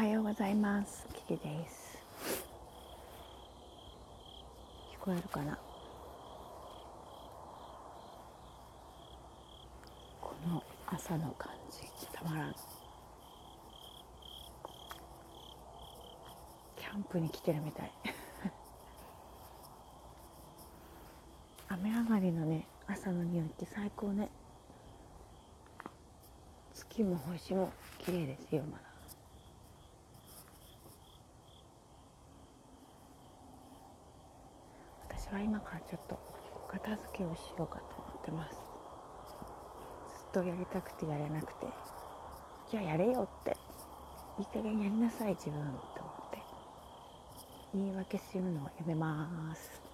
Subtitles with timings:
[0.00, 1.06] おはようございます。
[1.12, 1.98] キキです。
[4.94, 5.58] 聞こえるかな？
[10.22, 11.80] この朝の感じ
[12.14, 12.54] たまらん。
[16.76, 17.92] キャンプに来てるみたい。
[21.68, 24.30] 雨上がりのね朝の匂いって最高ね。
[26.72, 28.89] 月も星も綺麗ですよまだ。
[35.34, 36.18] は今からちょっと
[36.68, 38.54] 片付けをしようかと思ってます。
[38.54, 41.66] ずっとやりたくてやれなくて
[42.70, 43.56] じゃあやれよって
[44.38, 45.70] いい加減やりなさい自分と思
[46.28, 46.38] って
[47.74, 49.89] 言い訳するのをやめます。